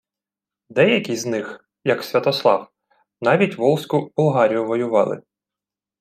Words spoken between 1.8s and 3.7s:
як Святослав, навіть